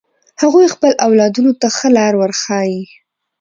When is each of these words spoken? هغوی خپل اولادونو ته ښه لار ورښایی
هغوی 0.41 0.67
خپل 0.75 0.91
اولادونو 1.07 1.51
ته 1.61 1.67
ښه 1.77 1.87
لار 1.97 2.13
ورښایی 2.17 2.81